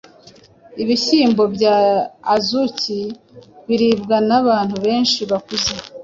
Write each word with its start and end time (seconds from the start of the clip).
Ibihyimbo 0.81 1.43
bya 1.55 1.75
Azuki 2.35 2.99
biribwa 3.67 4.17
n 4.29 4.31
abantu 4.39 4.75
benhi 4.85 5.21
bakuze 5.31 5.73